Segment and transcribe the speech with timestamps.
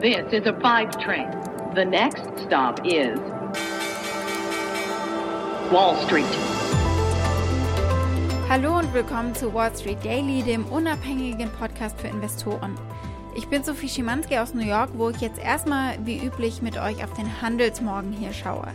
[0.00, 1.28] This is a five train.
[1.74, 3.18] The next stop is
[5.70, 6.24] Wall Street.
[8.48, 12.78] Hallo und willkommen zu Wall Street Daily, dem unabhängigen Podcast für Investoren.
[13.34, 17.04] Ich bin Sophie Schimanski aus New York, wo ich jetzt erstmal wie üblich mit euch
[17.04, 18.68] auf den Handelsmorgen hier schaue.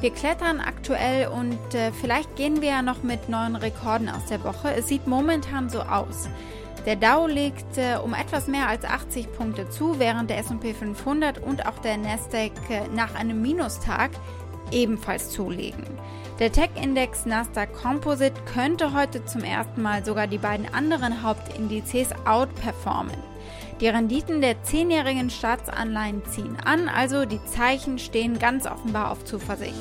[0.00, 4.42] Wir klettern aktuell und äh, vielleicht gehen wir ja noch mit neuen Rekorden aus der
[4.42, 4.74] Woche.
[4.76, 6.28] Es sieht momentan so aus.
[6.86, 11.38] Der Dow legt äh, um etwas mehr als 80 Punkte zu, während der S&P 500
[11.42, 14.10] und auch der Nasdaq äh, nach einem Minustag
[14.70, 15.84] ebenfalls zulegen.
[16.38, 23.16] Der Tech-Index Nasdaq Composite könnte heute zum ersten Mal sogar die beiden anderen Hauptindizes outperformen.
[23.80, 29.74] Die Renditen der zehnjährigen Staatsanleihen ziehen an, also die Zeichen stehen ganz offenbar auf Zuversicht.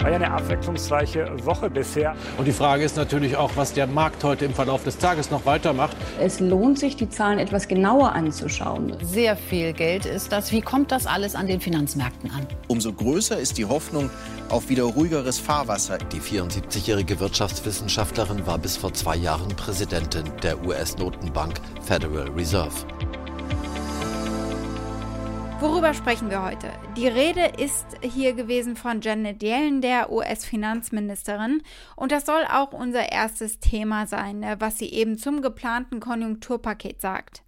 [0.00, 2.14] War ja eine abwechslungsreiche Woche bisher.
[2.38, 5.44] Und die Frage ist natürlich auch, was der Markt heute im Verlauf des Tages noch
[5.44, 5.94] weitermacht.
[6.18, 8.96] Es lohnt sich, die Zahlen etwas genauer anzuschauen.
[9.02, 10.52] Sehr viel Geld ist das.
[10.52, 12.46] Wie kommt das alles an den Finanzmärkten an?
[12.68, 14.08] Umso größer ist die Hoffnung
[14.48, 15.98] auf wieder ruhigeres Fahrwasser.
[15.98, 22.72] Die 74-jährige Wirtschaftswissenschaftlerin war bis vor zwei Jahren Präsidentin der US-Notenbank Federal Reserve.
[25.60, 26.72] Worüber sprechen wir heute?
[26.96, 31.62] Die Rede ist hier gewesen von Janet Yellen, der US-Finanzministerin.
[31.96, 37.02] Und das soll auch unser erstes Thema sein, ne, was sie eben zum geplanten Konjunkturpaket
[37.02, 37.42] sagt.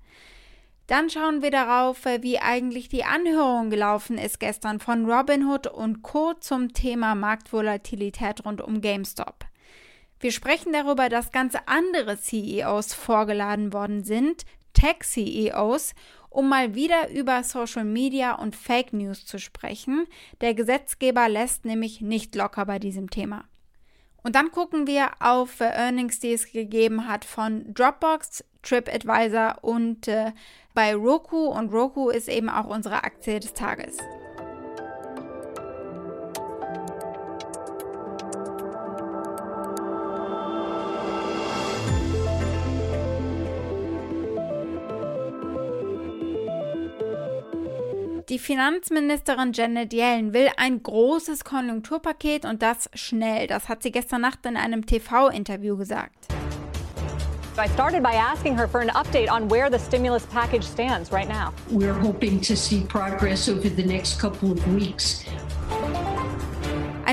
[0.89, 6.35] Dann schauen wir darauf, wie eigentlich die Anhörung gelaufen ist gestern von Robinhood und Co.
[6.35, 9.47] zum Thema Marktvolatilität rund um GameStop.
[10.21, 15.95] Wir sprechen darüber, dass ganz andere CEOs vorgeladen worden sind, Tech-CEOs,
[16.33, 20.07] um mal wieder über Social Media und Fake News zu sprechen.
[20.41, 23.45] Der Gesetzgeber lässt nämlich nicht locker bei diesem Thema.
[24.23, 30.07] Und dann gucken wir auf äh, Earnings, die es gegeben hat von Dropbox, TripAdvisor und
[30.09, 30.33] äh,
[30.75, 31.47] bei Roku.
[31.47, 33.99] Und Roku ist eben auch unsere Aktie des Tages.
[48.33, 53.47] Die Finanzministerin Janet Yellen will ein großes Konjunkturpaket und das schnell.
[53.47, 56.29] Das hat sie gestern Nacht in einem TV-Interview gesagt.
[57.59, 61.29] I started by asking her for an update on where the stimulus package stands right
[61.29, 61.53] now.
[61.71, 65.27] We're hoping to see progress over the next couple of weeks.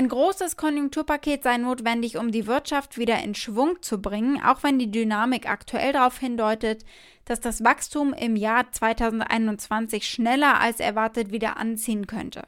[0.00, 4.78] Ein großes Konjunkturpaket sei notwendig, um die Wirtschaft wieder in Schwung zu bringen, auch wenn
[4.78, 6.86] die Dynamik aktuell darauf hindeutet,
[7.26, 12.44] dass das Wachstum im Jahr 2021 schneller als erwartet wieder anziehen könnte.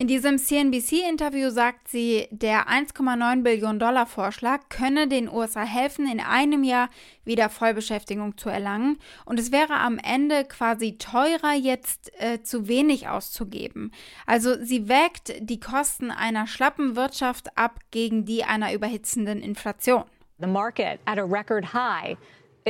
[0.00, 6.20] In diesem CNBC-Interview sagt sie, der 1,9 Billionen Dollar Vorschlag könne den USA helfen, in
[6.20, 6.88] einem Jahr
[7.26, 8.98] wieder Vollbeschäftigung zu erlangen.
[9.26, 13.92] Und es wäre am Ende quasi teurer, jetzt äh, zu wenig auszugeben.
[14.24, 20.04] Also sie wägt die Kosten einer schlappen Wirtschaft ab gegen die einer überhitzenden Inflation.
[20.38, 22.16] The market at a record high.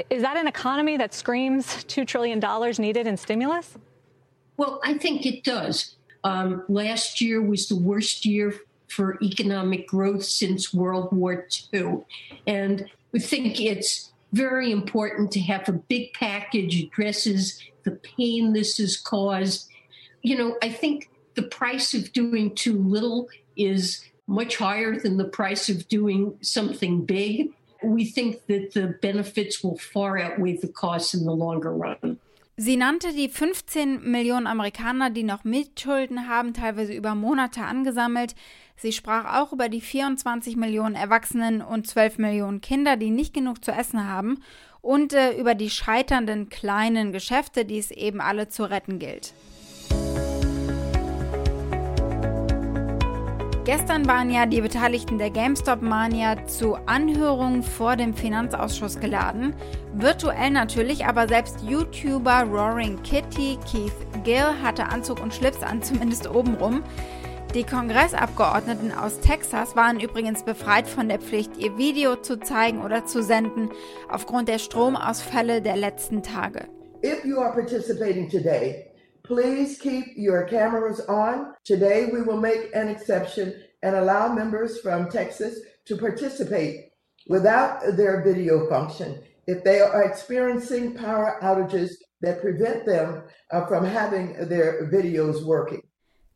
[0.08, 2.40] Is that an economy that screams $2 trillion
[2.78, 3.78] needed in stimulus?
[4.56, 5.99] Well, I think it does.
[6.24, 8.54] Um, last year was the worst year
[8.88, 11.98] for economic growth since World War II.
[12.46, 18.78] And we think it's very important to have a big package addresses the pain this
[18.78, 19.68] has caused.
[20.22, 25.24] You know, I think the price of doing too little is much higher than the
[25.24, 27.52] price of doing something big.
[27.82, 32.18] We think that the benefits will far outweigh the costs in the longer run.
[32.56, 38.34] Sie nannte die 15 Millionen Amerikaner, die noch Mitschulden haben, teilweise über Monate angesammelt.
[38.76, 43.64] Sie sprach auch über die 24 Millionen Erwachsenen und 12 Millionen Kinder, die nicht genug
[43.64, 44.42] zu essen haben
[44.82, 49.34] und äh, über die scheiternden kleinen Geschäfte, die es eben alle zu retten gilt.
[53.64, 59.54] Gestern waren ja die Beteiligten der GameStop-Mania zu Anhörungen vor dem Finanzausschuss geladen.
[59.92, 63.92] Virtuell natürlich, aber selbst YouTuber Roaring Kitty, Keith
[64.24, 66.82] Gill, hatte Anzug und Schlips an, zumindest obenrum.
[67.54, 73.04] Die Kongressabgeordneten aus Texas waren übrigens befreit von der Pflicht, ihr Video zu zeigen oder
[73.04, 73.68] zu senden,
[74.08, 76.66] aufgrund der Stromausfälle der letzten Tage.
[77.04, 78.89] If you are participating today,
[79.30, 81.54] Please keep your cameras on.
[81.64, 86.90] Today we will make an exception and allow members from Texas to participate
[87.28, 91.90] without their video function if they are experiencing power outages
[92.22, 93.22] that prevent them
[93.52, 95.82] uh, from having their videos working.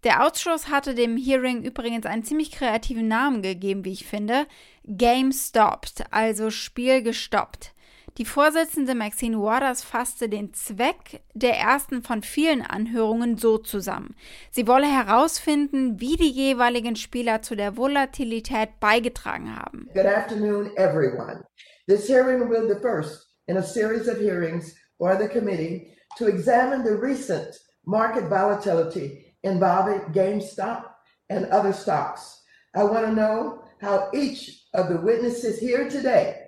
[0.04, 4.46] Der Ausschuss hatte dem Hearing übrigens einen ziemlich kreativen Namen gegeben, wie ich finde.
[4.86, 7.73] Game Stopped, also Spiel gestoppt.
[8.16, 14.14] Die Vorsitzende Maxine Waters fasste den Zweck der ersten von vielen Anhörungen so zusammen.
[14.52, 19.88] Sie wolle herausfinden, wie die jeweiligen Spieler zu der Volatilität beigetragen haben.
[19.92, 21.42] Good afternoon, everyone.
[21.88, 26.28] This hearing will be the first in a series of hearings for the committee to
[26.28, 27.48] examine the recent
[27.84, 30.84] market volatility involving GameStop
[31.28, 32.42] and other stocks.
[32.76, 36.43] I want to know how each of the witnesses here today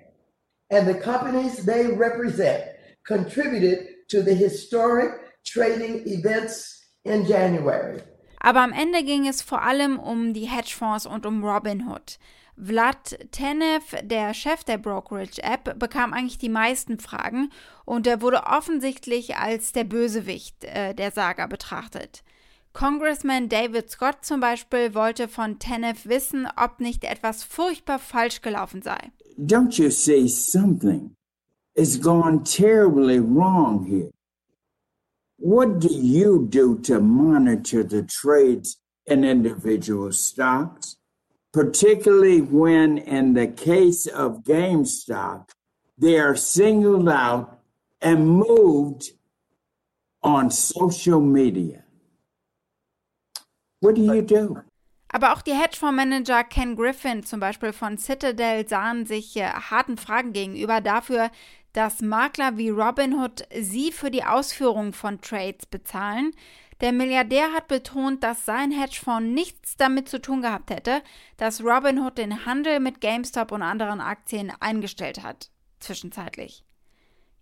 [0.69, 2.63] and the companies they represent
[3.05, 5.11] contributed to the historic
[5.45, 8.01] trading events in January.
[8.39, 12.19] Aber am Ende ging es vor allem um die Hedgefonds und um Robinhood.
[12.59, 17.51] Vlad Tenev, der Chef der Brokerage-App, bekam eigentlich die meisten Fragen
[17.85, 22.23] und er wurde offensichtlich als der Bösewicht äh, der Saga betrachtet.
[22.77, 28.83] Congressman David Scott zum Beispiel wollte von Tenev wissen, ob nicht etwas furchtbar falsch gelaufen
[28.83, 29.11] sei.
[29.35, 31.15] Don't you see something
[31.73, 34.11] is gone terribly wrong here?
[35.39, 38.77] What do you do to monitor the trades
[39.07, 40.97] in individual stocks?
[41.51, 45.49] Particularly when, in the case of GameStop,
[45.97, 47.57] they are singled out
[48.03, 49.13] and moved
[50.21, 51.85] on social media.
[53.81, 54.57] What do you do?
[55.09, 60.33] Aber auch die Hedgefondsmanager Ken Griffin zum Beispiel von Citadel sahen sich äh, harten Fragen
[60.33, 61.31] gegenüber dafür,
[61.73, 66.31] dass Makler wie Robinhood sie für die Ausführung von Trades bezahlen.
[66.81, 71.01] Der Milliardär hat betont, dass sein Hedgefonds nichts damit zu tun gehabt hätte,
[71.37, 75.49] dass Robinhood den Handel mit GameStop und anderen Aktien eingestellt hat.
[75.79, 76.66] Zwischenzeitlich.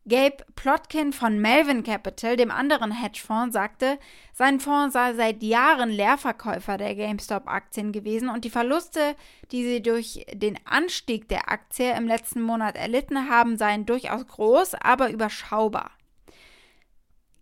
[0.08, 3.98] Gabe Plotkin von Melvin Capital, dem anderen Hedgefonds, sagte,
[4.34, 9.16] sein Fonds sei seit Jahren Leerverkäufer der GameStop-Aktien gewesen und die Verluste,
[9.52, 14.76] die sie durch den Anstieg der Aktie im letzten Monat erlitten haben, seien durchaus groß,
[14.76, 15.90] aber überschaubar.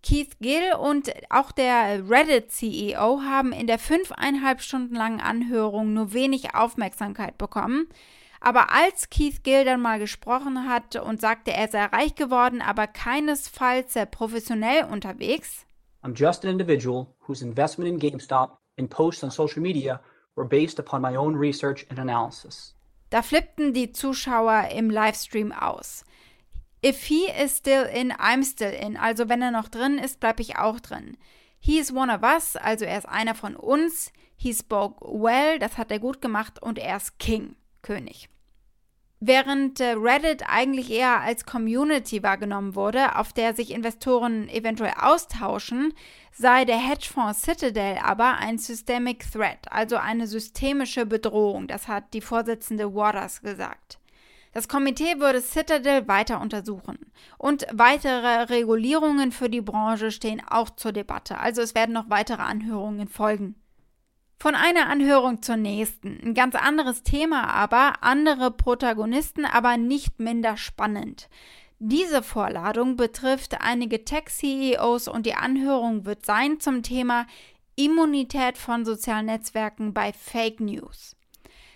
[0.02, 6.56] Keith Gill und auch der Reddit-CEO haben in der fünfeinhalb Stunden langen Anhörung nur wenig
[6.56, 7.88] Aufmerksamkeit bekommen.
[8.46, 12.88] Aber als Keith Gill dann mal gesprochen hat und sagte, er sei reich geworden, aber
[12.88, 15.66] keinesfalls sehr professionell unterwegs.
[16.04, 20.02] I'm just an individual whose investment in GameStop and posts on social media
[20.36, 22.76] were based upon my own research and analysis.
[23.12, 26.04] Da flippten die Zuschauer im Livestream aus.
[26.86, 28.98] If he is still in, I'm still in.
[28.98, 31.16] Also wenn er noch drin ist, bleibe ich auch drin.
[31.60, 34.12] He is one of us, also er ist einer von uns.
[34.36, 38.28] He spoke well, das hat er gut gemacht und er ist King, König.
[39.26, 45.94] Während äh, Reddit eigentlich eher als Community wahrgenommen wurde, auf der sich Investoren eventuell austauschen,
[46.34, 51.68] sei der Hedgefonds Citadel aber ein Systemic Threat, also eine systemische Bedrohung.
[51.68, 53.98] Das hat die Vorsitzende Waters gesagt.
[54.52, 57.00] Das Komitee würde Citadel weiter untersuchen.
[57.38, 61.38] Und weitere Regulierungen für die Branche stehen auch zur Debatte.
[61.38, 63.56] Also es werden noch weitere Anhörungen folgen.
[64.44, 66.20] Von einer Anhörung zur nächsten.
[66.22, 71.30] Ein ganz anderes Thema aber, andere Protagonisten, aber nicht minder spannend.
[71.80, 77.26] Diese Vorladung betrifft einige Tech-CEOs und die Anhörung wird sein zum Thema
[77.78, 81.16] Immunität von sozialen Netzwerken bei Fake News.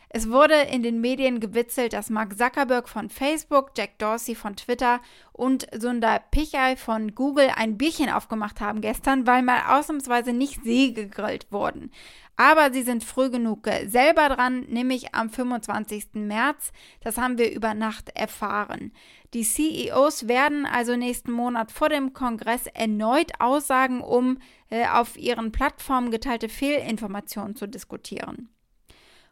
[0.10, 5.02] Es wurde in den Medien gewitzelt, dass Mark Zuckerberg von Facebook, Jack Dorsey von Twitter
[5.34, 10.94] und Sundar Pichai von Google ein Bierchen aufgemacht haben gestern, weil mal ausnahmsweise nicht sie
[10.94, 11.92] gegrillt wurden.
[12.38, 16.10] Aber sie sind früh genug selber dran, nämlich am 25.
[16.14, 16.72] März.
[17.02, 18.94] Das haben wir über Nacht erfahren.
[19.34, 24.38] Die CEOs werden also nächsten Monat vor dem Kongress erneut aussagen, um
[24.70, 28.50] äh, auf ihren Plattformen geteilte Fehlinformationen zu diskutieren.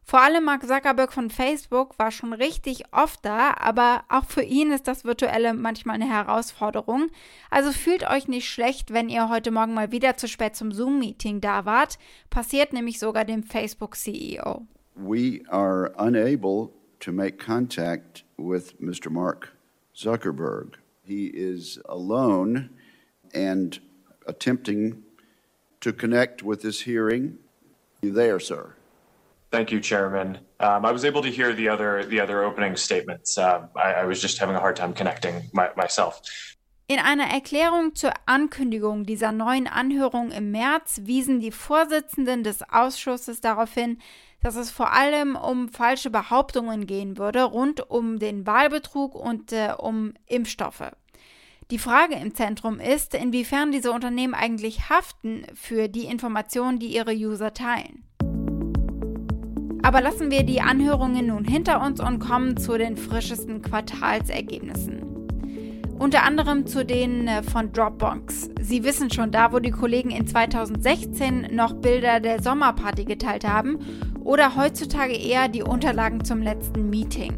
[0.07, 4.71] Vor allem Mark Zuckerberg von Facebook war schon richtig oft da, aber auch für ihn
[4.71, 7.07] ist das Virtuelle manchmal eine Herausforderung.
[7.49, 11.41] Also fühlt euch nicht schlecht, wenn ihr heute Morgen mal wieder zu spät zum Zoom-Meeting
[11.41, 11.97] da wart.
[12.29, 14.67] Passiert nämlich sogar dem Facebook-CEO.
[14.93, 16.69] We are unable
[16.99, 19.09] to make contact with Mr.
[19.09, 19.55] Mark
[19.95, 20.77] Zuckerberg.
[21.03, 22.69] He is alone
[23.33, 23.81] and
[24.27, 25.03] attempting
[25.81, 27.39] to connect with this hearing.
[28.03, 28.75] You there, sir?
[29.55, 30.39] Thank you, Chairman.
[30.59, 33.37] Um, I was able to hear the other the other opening statements.
[33.37, 36.21] Uh, I, I, was just having a hard time connecting my, myself.
[36.87, 43.39] In einer Erklärung zur Ankündigung dieser neuen Anhörung im März wiesen die Vorsitzenden des Ausschusses
[43.39, 43.99] darauf hin,
[44.41, 49.71] dass es vor allem um falsche Behauptungen gehen würde rund um den Wahlbetrug und äh,
[49.77, 50.91] um Impfstoffe.
[51.71, 57.13] Die Frage im Zentrum ist, inwiefern diese Unternehmen eigentlich haften für die Informationen, die ihre
[57.13, 58.03] User teilen.
[59.85, 65.03] Aber lassen wir die Anhörungen nun hinter uns und kommen zu den frischesten Quartalsergebnissen.
[65.99, 68.49] Unter anderem zu denen äh, von Dropbox.
[68.59, 73.77] Sie wissen schon, da wo die Kollegen in 2016 noch Bilder der Sommerparty geteilt haben
[74.23, 77.33] oder heutzutage eher die Unterlagen zum letzten Meeting.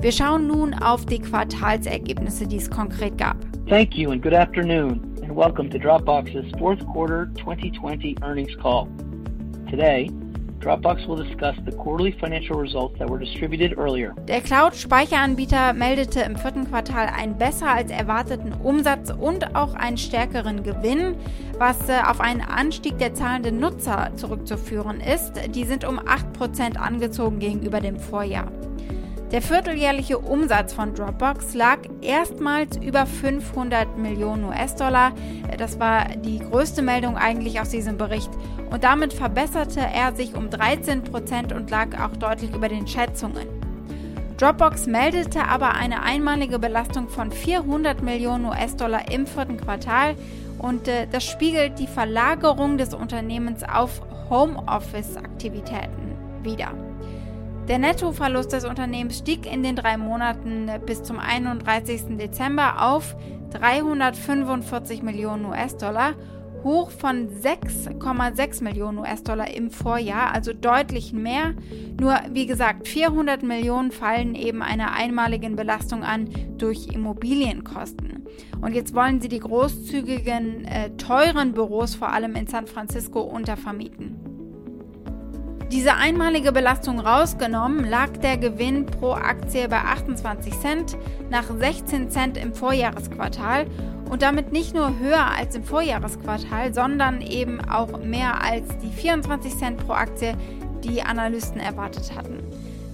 [0.00, 3.36] Wir schauen nun auf die Quartalsergebnisse, die es konkret gab.
[3.68, 8.88] Thank you and good afternoon and welcome to Dropbox's fourth quarter 2020 earnings call.
[9.68, 10.10] Today,
[10.60, 14.14] Dropbox will discuss the quarterly financial results that were distributed earlier.
[14.28, 20.62] Der Cloud-Speicheranbieter meldete im vierten Quartal einen besser als erwarteten Umsatz und auch einen stärkeren
[20.62, 21.16] Gewinn,
[21.58, 25.32] was äh, auf einen Anstieg der zahlenden Nutzer zurückzuführen ist.
[25.54, 28.52] Die sind um 8% angezogen gegenüber dem Vorjahr.
[29.32, 35.12] Der vierteljährliche Umsatz von Dropbox lag erstmals über 500 Millionen US-Dollar.
[35.56, 38.30] Das war die größte Meldung eigentlich aus diesem Bericht.
[38.70, 43.46] Und damit verbesserte er sich um 13 Prozent und lag auch deutlich über den Schätzungen.
[44.36, 50.16] Dropbox meldete aber eine einmalige Belastung von 400 Millionen US-Dollar im vierten Quartal
[50.58, 56.72] und äh, das spiegelt die Verlagerung des Unternehmens auf Homeoffice-Aktivitäten wider.
[57.68, 62.16] Der Nettoverlust des Unternehmens stieg in den drei Monaten bis zum 31.
[62.18, 63.16] Dezember auf
[63.52, 66.14] 345 Millionen US-Dollar,
[66.64, 71.54] hoch von 6,6 Millionen US-Dollar im Vorjahr, also deutlich mehr.
[72.00, 78.26] Nur wie gesagt, 400 Millionen fallen eben einer einmaligen Belastung an durch Immobilienkosten.
[78.60, 84.29] Und jetzt wollen sie die großzügigen, äh, teuren Büros vor allem in San Francisco untervermieten.
[85.72, 90.96] Diese einmalige Belastung rausgenommen, lag der Gewinn pro Aktie bei 28 Cent
[91.30, 93.66] nach 16 Cent im Vorjahresquartal
[94.10, 99.56] und damit nicht nur höher als im Vorjahresquartal, sondern eben auch mehr als die 24
[99.56, 100.34] Cent pro Aktie,
[100.82, 102.40] die Analysten erwartet hatten.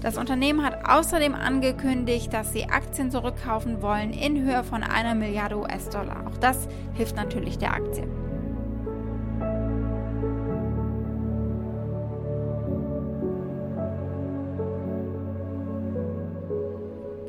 [0.02, 5.56] Das Unternehmen hat außerdem angekündigt, dass sie Aktien zurückkaufen wollen in Höhe von einer Milliarde
[5.56, 6.26] US-Dollar.
[6.26, 8.06] Auch das hilft natürlich der Aktie.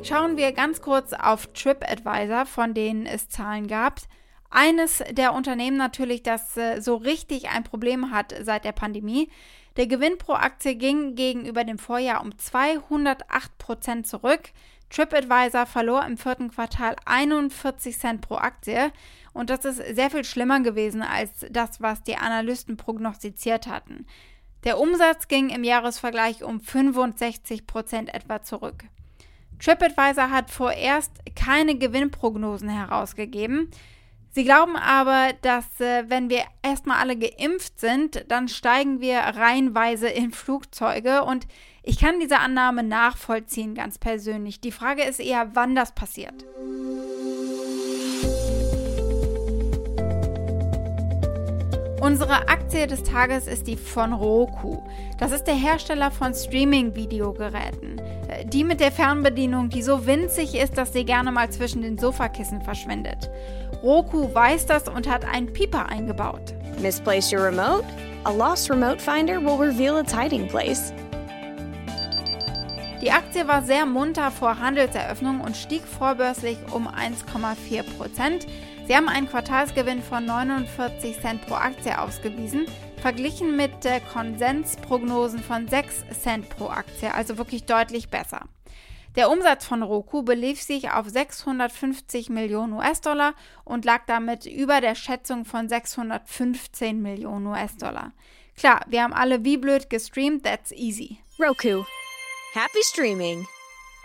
[0.08, 4.00] Schauen wir ganz kurz auf TripAdvisor, von denen es Zahlen gab.
[4.48, 9.28] Eines der Unternehmen natürlich, das äh, so richtig ein Problem hat seit der Pandemie.
[9.76, 14.48] Der Gewinn pro Aktie ging gegenüber dem Vorjahr um 208 Prozent zurück.
[14.88, 18.90] TripAdvisor verlor im vierten Quartal 41 Cent pro Aktie
[19.34, 24.06] und das ist sehr viel schlimmer gewesen als das, was die Analysten prognostiziert hatten.
[24.64, 28.84] Der Umsatz ging im Jahresvergleich um 65 Prozent etwa zurück.
[29.58, 33.70] TripAdvisor hat vorerst keine Gewinnprognosen herausgegeben.
[34.30, 40.08] Sie glauben aber, dass äh, wenn wir erstmal alle geimpft sind, dann steigen wir reihenweise
[40.08, 41.46] in Flugzeuge und
[41.82, 44.60] ich kann diese Annahme nachvollziehen, ganz persönlich.
[44.60, 46.44] Die Frage ist eher, wann das passiert.
[52.08, 54.78] Unsere Aktie des Tages ist die von Roku.
[55.18, 57.98] Das ist der Hersteller von Streaming-Videogeräten.
[57.98, 61.98] Äh, die mit der Fernbedienung, die so winzig ist, dass sie gerne mal zwischen den
[61.98, 63.30] Sofakissen verschwindet.
[63.82, 66.54] Roku weiß das und hat einen Pieper eingebaut.
[66.80, 67.84] Misplace your remote?
[68.24, 70.94] A lost remote finder will reveal its hiding place.
[73.02, 78.46] Die Aktie war sehr munter vor Handelseröffnung und stieg vorbörslich um 1,4 Prozent.
[78.88, 82.64] Sie haben einen Quartalsgewinn von 49 Cent pro Aktie ausgewiesen,
[83.02, 88.46] verglichen mit äh, Konsensprognosen von 6 Cent pro Aktie, also wirklich deutlich besser.
[89.14, 93.34] Der Umsatz von Roku belief sich auf 650 Millionen US-Dollar
[93.66, 98.12] und lag damit über der Schätzung von 615 Millionen US-Dollar.
[98.56, 101.18] Klar, wir haben alle wie blöd gestreamt, that's easy.
[101.38, 101.84] Roku.
[102.54, 103.46] Happy Streaming.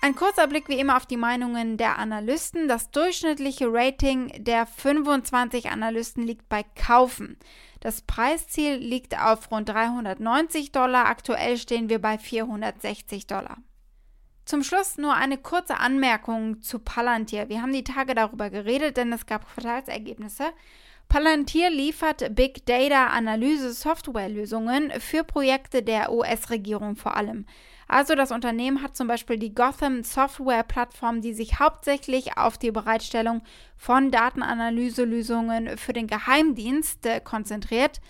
[0.04, 2.68] Ein kurzer Blick wie immer auf die Meinungen der Analysten.
[2.68, 7.38] Das durchschnittliche Rating der 25 Analysten liegt bei Kaufen.
[7.80, 11.06] Das Preisziel liegt auf rund 390 Dollar.
[11.06, 13.60] Aktuell stehen wir bei 460 Dollar.
[14.44, 17.48] Zum Schluss nur eine kurze Anmerkung zu Palantir.
[17.48, 20.52] Wir haben die Tage darüber geredet, denn es gab Quartalsergebnisse.
[21.08, 27.46] Palantir liefert Big Data Analyse Softwarelösungen für Projekte der US-Regierung vor allem.
[27.88, 32.72] Also das Unternehmen hat zum Beispiel die Gotham Software Plattform, die sich hauptsächlich auf die
[32.72, 33.42] Bereitstellung
[33.78, 38.02] von Datenanalyselösungen für den Geheimdienst äh, konzentriert.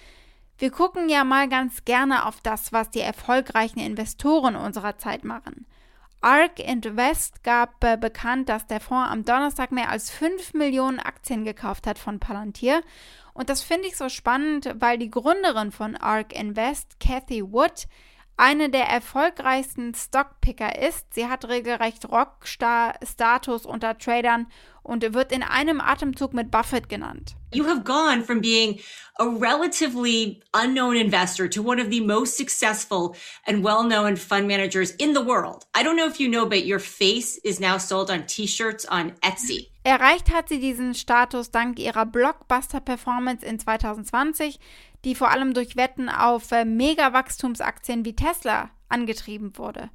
[0.58, 5.66] Wir gucken ja mal ganz gerne auf das, was die erfolgreichen Investoren unserer Zeit machen.
[6.22, 11.44] ARK Invest gab äh, bekannt, dass der Fonds am Donnerstag mehr als 5 Millionen Aktien
[11.44, 12.82] gekauft hat von Palantir.
[13.34, 17.88] Und das finde ich so spannend, weil die Gründerin von ARK Invest, Cathy Wood,
[18.38, 21.14] eine der erfolgreichsten Stockpicker ist.
[21.14, 24.48] Sie hat regelrecht Rockstar-Status unter Tradern
[24.82, 27.36] und wird in einem Atemzug mit Buffett genannt.
[27.54, 28.80] You have gone from being
[29.20, 35.14] a relatively unknown investor to one of the most successful and well-known fund managers in
[35.14, 35.66] the world.
[35.76, 39.14] I don't know if you know, but your face is now sold on T-Shirts on
[39.22, 39.70] Etsy.
[39.86, 44.58] Erreicht hat sie diesen Status dank ihrer Blockbuster-Performance in 2020,
[45.04, 49.90] die vor allem durch Wetten auf äh, Mega-Wachstumsaktien wie Tesla angetrieben wurde.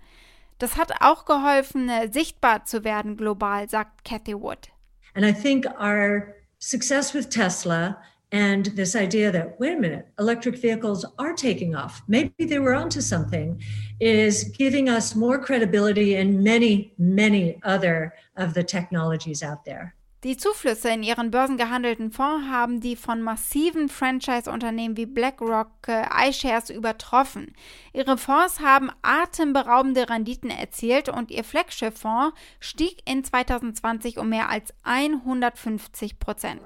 [0.58, 4.68] Das hat auch geholfen, äh, sichtbar zu werden global, sagt Cathy Wood.
[5.14, 7.96] And I think our success with Tesla
[8.30, 12.74] and this idea that, wait a minute, electric vehicles are taking off, maybe they were
[12.74, 13.60] onto something,
[14.00, 19.94] is giving us more credibility in many, many other of the technologies out there.
[20.24, 26.70] Die Zuflüsse in ihren börsengehandelten Fonds haben die von massiven Franchise-Unternehmen wie BlackRock, äh, iShares
[26.70, 27.54] übertroffen.
[27.92, 34.74] Ihre Fonds haben atemberaubende Renditen erzielt und ihr Flaggschiff-Fonds stieg in 2020 um mehr als
[34.82, 36.62] 150 Prozent.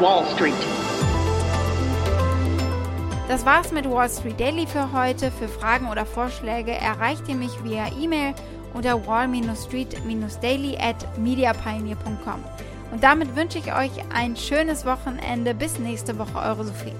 [0.00, 0.52] Wall Street.
[3.28, 5.30] Das war's mit Wall Street Daily für heute.
[5.30, 8.34] Für Fragen oder Vorschläge erreicht ihr mich via E-Mail
[8.74, 12.44] unter wall-street-daily at mediapioneer.com.
[12.92, 15.54] Und damit wünsche ich euch ein schönes Wochenende.
[15.54, 16.92] Bis nächste Woche, eure Sophie.